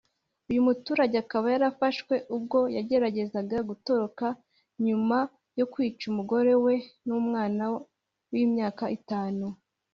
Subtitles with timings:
[0.49, 4.25] Uyu muturage akaba yafashwe ubwo yageragezaga gutoroka
[4.85, 5.17] nyuma
[5.59, 7.63] yo kwica umugore we n’umwana
[8.31, 9.45] w’imyaka itanu